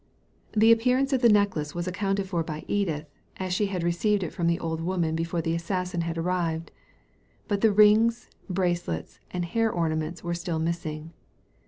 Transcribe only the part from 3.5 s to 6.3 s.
she had received it from the old woman before the assassin had